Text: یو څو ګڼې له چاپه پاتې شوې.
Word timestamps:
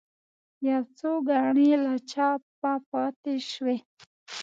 یو 0.69 0.83
څو 0.97 1.11
ګڼې 1.29 1.69
له 1.85 1.93
چاپه 2.11 2.73
پاتې 2.89 3.33
شوې. 3.51 3.77